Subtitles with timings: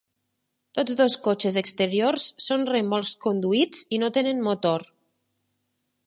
[0.77, 4.87] Tots dos cotxes exteriors són remolcs conduïts i no tenen motor.